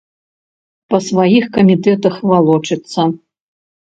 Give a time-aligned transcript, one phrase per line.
[0.93, 3.01] Па сваіх камітэтах валочыцца.